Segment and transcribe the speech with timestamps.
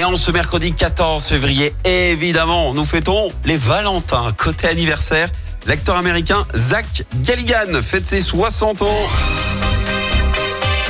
[0.00, 4.32] Et en ce mercredi 14 février, évidemment, nous fêtons les Valentins.
[4.34, 5.28] Côté anniversaire,
[5.66, 9.08] l'acteur américain Zach Galligan fête ses 60 ans.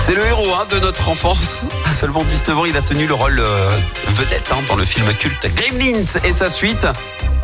[0.00, 1.66] C'est le héros hein, de notre enfance.
[1.86, 3.70] À seulement 19 ans, il a tenu le rôle euh,
[4.10, 6.86] vedette hein, dans le film culte Gremlins et sa suite.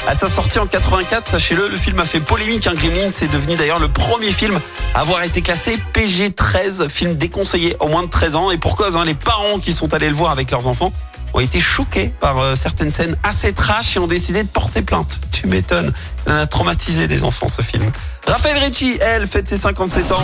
[0.07, 2.69] À sa sortie en 84, sachez-le, le film a fait polémique.
[2.69, 2.75] Hein.
[2.77, 4.57] Gremlins est devenu d'ailleurs le premier film
[4.95, 8.51] à avoir été classé PG-13, film déconseillé au moins de 13 ans.
[8.53, 10.93] Et pour cause, les parents qui sont allés le voir avec leurs enfants
[11.35, 15.21] ont été choqués par euh, certaines scènes assez trash et ont décidé de porter plainte.
[15.33, 15.93] Tu m'étonnes.
[16.27, 17.91] En a traumatisé des enfants ce film.
[18.27, 20.23] Raphaël Ricci, elle, fête ses 57 ans.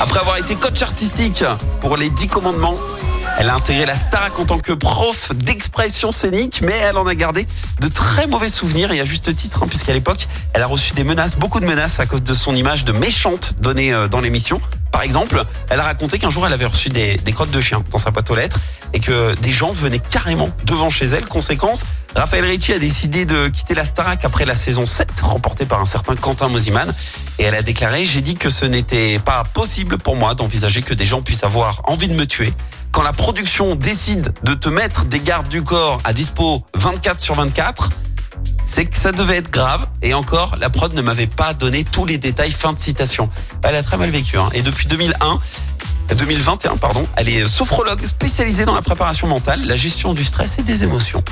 [0.00, 1.44] Après avoir été coach artistique
[1.80, 2.74] pour les 10 commandements,
[3.38, 7.14] elle a intégré la Starac en tant que prof d'expression scénique, mais elle en a
[7.14, 7.46] gardé
[7.80, 11.04] de très mauvais souvenirs et à juste titre, hein, puisqu'à l'époque, elle a reçu des
[11.04, 14.60] menaces, beaucoup de menaces à cause de son image de méchante donnée euh, dans l'émission.
[14.94, 17.98] Par exemple, elle a raconté qu'un jour elle avait reçu des, crottes de chien dans
[17.98, 18.60] sa boîte aux lettres
[18.92, 21.24] et que des gens venaient carrément devant chez elle.
[21.24, 25.80] Conséquence, Raphaël Ricci a décidé de quitter la Starac après la saison 7, remportée par
[25.80, 26.94] un certain Quentin Mosiman.
[27.40, 30.94] Et elle a déclaré, j'ai dit que ce n'était pas possible pour moi d'envisager que
[30.94, 32.52] des gens puissent avoir envie de me tuer.
[32.92, 37.34] Quand la production décide de te mettre des gardes du corps à dispo 24 sur
[37.34, 37.90] 24,
[38.64, 39.86] c'est que ça devait être grave.
[40.02, 42.50] Et encore, la prod ne m'avait pas donné tous les détails.
[42.50, 43.28] Fin de citation.
[43.62, 44.38] Elle a très mal vécu.
[44.38, 44.48] Hein.
[44.54, 45.38] Et depuis 2001,
[46.14, 50.62] 2021, pardon, elle est sophrologue spécialisée dans la préparation mentale, la gestion du stress et
[50.62, 51.22] des émotions.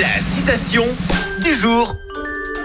[0.00, 0.84] La citation
[1.42, 1.94] du jour.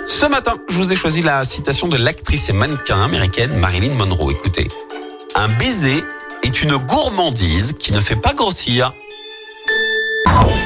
[0.08, 4.32] Ce matin, je vous ai choisi la citation de l'actrice et mannequin américaine Marilyn Monroe.
[4.32, 4.68] Écoutez,
[5.36, 6.04] un baiser
[6.44, 8.94] est une gourmandise qui ne fait pas grossir.